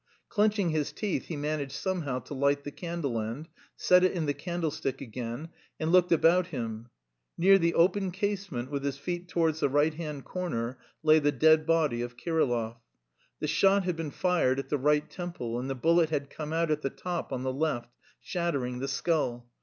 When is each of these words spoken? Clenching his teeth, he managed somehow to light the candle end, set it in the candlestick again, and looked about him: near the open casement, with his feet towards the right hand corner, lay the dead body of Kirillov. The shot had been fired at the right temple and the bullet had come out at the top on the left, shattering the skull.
Clenching 0.29 0.71
his 0.71 0.91
teeth, 0.91 1.25
he 1.25 1.35
managed 1.37 1.73
somehow 1.73 2.17
to 2.17 2.33
light 2.33 2.63
the 2.63 2.71
candle 2.71 3.19
end, 3.19 3.47
set 3.75 4.03
it 4.03 4.13
in 4.13 4.25
the 4.25 4.33
candlestick 4.33 4.99
again, 4.99 5.49
and 5.79 5.91
looked 5.91 6.11
about 6.11 6.47
him: 6.47 6.87
near 7.37 7.59
the 7.59 7.75
open 7.75 8.09
casement, 8.09 8.71
with 8.71 8.83
his 8.83 8.97
feet 8.97 9.27
towards 9.29 9.59
the 9.59 9.69
right 9.69 9.93
hand 9.93 10.25
corner, 10.25 10.79
lay 11.03 11.19
the 11.19 11.31
dead 11.31 11.67
body 11.67 12.01
of 12.01 12.17
Kirillov. 12.17 12.77
The 13.41 13.47
shot 13.47 13.83
had 13.83 13.95
been 13.95 14.09
fired 14.09 14.57
at 14.57 14.69
the 14.69 14.79
right 14.79 15.07
temple 15.07 15.59
and 15.59 15.69
the 15.69 15.75
bullet 15.75 16.09
had 16.09 16.31
come 16.31 16.51
out 16.51 16.71
at 16.71 16.81
the 16.81 16.89
top 16.89 17.31
on 17.31 17.43
the 17.43 17.53
left, 17.53 17.93
shattering 18.19 18.79
the 18.79 18.87
skull. 18.87 19.51